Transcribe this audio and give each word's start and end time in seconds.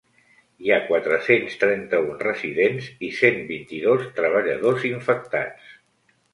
Hi 0.67 0.71
ha 0.71 0.77
quatre-cents 0.85 1.57
trenta-un 1.65 2.17
residents 2.23 2.89
i 3.09 3.11
cent 3.21 3.39
vint-i-dos 3.53 4.11
treballadors 4.19 4.91
infectats. 4.95 5.73